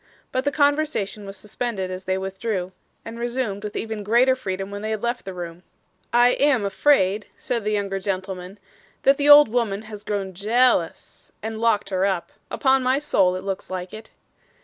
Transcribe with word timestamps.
But 0.31 0.45
the 0.45 0.51
conversation 0.51 1.27
was 1.27 1.37
suspended 1.37 1.91
as 1.91 2.05
they 2.05 2.17
withdrew, 2.17 2.71
and 3.05 3.19
resumed 3.19 3.63
with 3.63 3.75
even 3.75 4.01
greater 4.03 4.35
freedom 4.35 4.71
when 4.71 4.81
they 4.81 4.89
had 4.89 5.03
left 5.03 5.25
the 5.25 5.33
room. 5.35 5.61
'I 6.11 6.29
am 6.29 6.65
afraid,' 6.65 7.27
said 7.37 7.63
the 7.63 7.73
younger 7.73 7.99
gentleman, 7.99 8.57
'that 9.03 9.17
the 9.17 9.29
old 9.29 9.47
woman 9.49 9.83
has 9.83 10.03
grown 10.03 10.33
jea 10.33 10.69
a 10.71 10.75
lous, 10.75 11.31
and 11.43 11.61
locked 11.61 11.91
her 11.91 12.03
up. 12.03 12.31
Upon 12.49 12.81
my 12.81 12.97
soul 12.97 13.35
it 13.35 13.43
looks 13.43 13.69
like 13.69 13.93
it. 13.93 14.09